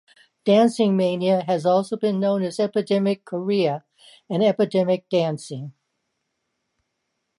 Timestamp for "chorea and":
3.23-4.43